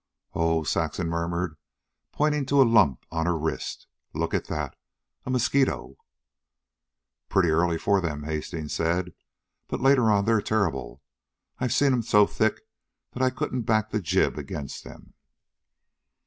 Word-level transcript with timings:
"Ooh!" 0.35 0.65
Saxon 0.65 1.07
murmured, 1.09 1.57
pointing 2.11 2.47
to 2.47 2.59
a 2.59 2.63
lump 2.65 3.05
on 3.11 3.27
her 3.27 3.37
wrist. 3.37 3.85
"Look 4.15 4.33
at 4.33 4.45
that. 4.45 4.75
A 5.27 5.29
mosquito." 5.29 5.95
"Pretty 7.29 7.49
early 7.51 7.77
for 7.77 8.01
them," 8.01 8.23
Hastings 8.23 8.73
said. 8.73 9.13
"But 9.67 9.79
later 9.79 10.09
on 10.09 10.25
they're 10.25 10.41
terrible. 10.41 11.03
I've 11.59 11.71
seen 11.71 11.91
them 11.91 12.01
so 12.01 12.25
thick 12.25 12.61
I 13.13 13.29
couldn't 13.29 13.61
back 13.69 13.91
the 13.91 14.01
jib 14.01 14.39
against 14.39 14.83
them." 14.83 15.13